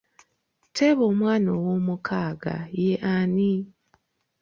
Teeba 0.75 1.03
omwana 1.11 1.47
owoomukaaga 1.57 2.55
ye 2.81 2.91
ani? 3.15 3.51